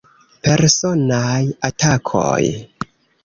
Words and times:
Personaj 0.45 1.43
atakoj. 1.69 2.41